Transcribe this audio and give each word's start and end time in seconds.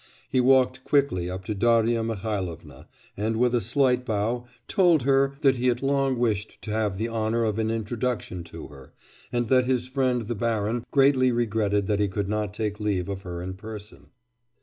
He 0.31 0.41
walked 0.41 0.83
quickly 0.83 1.29
up 1.29 1.45
to 1.45 1.53
Darya 1.53 2.03
Mihailovna, 2.03 2.87
and 3.15 3.37
with 3.37 3.53
a 3.53 3.61
slight 3.61 4.03
bow 4.03 4.47
told 4.67 5.03
her 5.03 5.37
that 5.41 5.57
he 5.57 5.67
had 5.67 5.83
long 5.83 6.17
wished 6.17 6.59
to 6.63 6.71
have 6.71 6.97
the 6.97 7.07
honour 7.07 7.43
of 7.43 7.59
an 7.59 7.69
introduction 7.69 8.43
to 8.45 8.69
her, 8.69 8.93
and 9.31 9.47
that 9.49 9.65
his 9.65 9.87
friend 9.87 10.23
the 10.23 10.33
baron 10.33 10.85
greatly 10.89 11.31
regretted 11.31 11.85
that 11.85 11.99
he 11.99 12.07
could 12.07 12.29
not 12.29 12.51
take 12.51 12.79
leave 12.79 13.07
of 13.09 13.21
her 13.21 13.43
in 13.43 13.53
person. 13.53 14.07